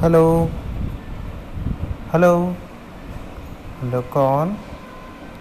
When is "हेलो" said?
0.00-0.22, 2.12-2.30, 3.80-4.00